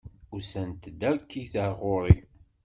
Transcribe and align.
Usant-d 0.35 1.01
akkit 1.11 1.53
ar 1.63 1.71
ɣur-i! 1.81 2.17